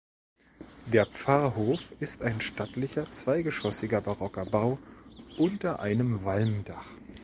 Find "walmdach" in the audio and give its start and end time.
6.25-6.87